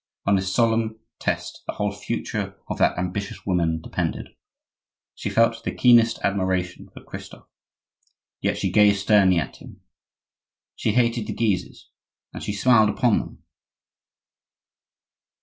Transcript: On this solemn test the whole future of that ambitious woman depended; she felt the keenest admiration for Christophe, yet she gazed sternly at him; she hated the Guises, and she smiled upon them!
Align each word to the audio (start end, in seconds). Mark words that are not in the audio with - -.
On 0.25 0.35
this 0.35 0.51
solemn 0.51 0.99
test 1.19 1.61
the 1.67 1.73
whole 1.73 1.91
future 1.91 2.57
of 2.67 2.79
that 2.79 2.97
ambitious 2.97 3.45
woman 3.45 3.79
depended; 3.79 4.29
she 5.13 5.29
felt 5.29 5.63
the 5.63 5.71
keenest 5.75 6.17
admiration 6.23 6.89
for 6.91 7.03
Christophe, 7.03 7.47
yet 8.41 8.57
she 8.57 8.71
gazed 8.71 9.01
sternly 9.01 9.37
at 9.37 9.57
him; 9.57 9.81
she 10.75 10.93
hated 10.93 11.27
the 11.27 11.33
Guises, 11.33 11.89
and 12.33 12.41
she 12.41 12.51
smiled 12.51 12.89
upon 12.89 13.19
them! 13.19 13.43